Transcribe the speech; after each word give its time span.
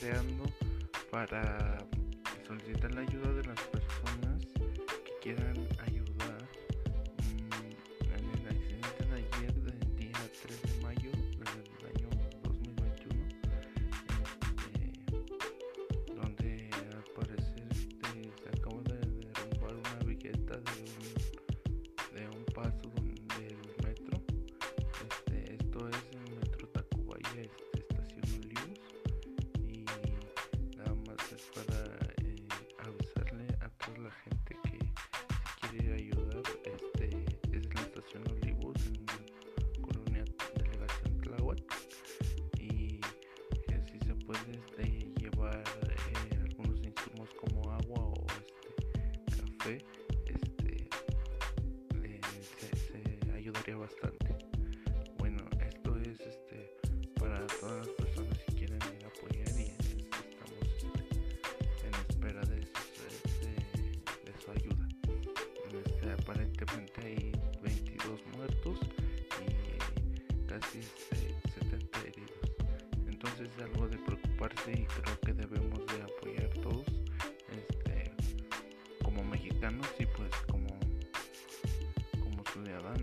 creando 0.00 0.44
para 1.10 1.78
solicitar 2.46 2.92
la 2.92 3.02
este 49.60 49.84
este 50.26 50.88
eh, 52.04 52.20
se, 53.22 53.32
ayudaría 53.32 53.76
bastante. 53.76 54.34
Bueno 55.18 55.42
esto 55.60 55.96
es 55.96 56.18
este 56.20 56.76
para 57.18 57.46
todas 57.46 57.86
las 57.86 57.88
personas 57.96 58.38
que 58.38 58.54
quieren 58.54 58.78
ir 58.96 59.04
a 59.04 59.08
apoyar 59.08 59.60
y 59.60 59.70
este, 59.78 59.98
estamos 60.30 60.64
este, 60.78 61.86
en 61.86 61.94
espera 62.08 62.40
de, 62.46 62.66
su 64.42 64.50
ayuda. 64.50 64.88
Este, 65.84 66.10
aparentemente 66.10 67.00
hay 67.02 67.32
22 67.62 68.20
muertos 68.36 68.78
y 69.44 70.48
casi 70.48 70.78
este, 70.78 71.34
70 71.60 72.00
heridos. 72.00 72.30
Entonces 73.06 73.50
es 73.54 73.62
algo 73.62 73.88
de 73.88 73.98
preocuparse 73.98 74.72
y 74.72 74.86
creo 74.86 75.20
que 75.20 75.34
debemos 75.34 75.69
como 79.10 79.24
mexicanos 79.24 79.86
y 79.98 80.06
pues 80.06 80.30
como 80.50 80.68
como 82.20 82.44
ciudadanos 82.52 82.99